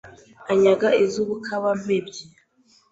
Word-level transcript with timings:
Anyaga 0.51 0.87
iz'i 1.03 1.21
Bukabampembyi 1.27 2.23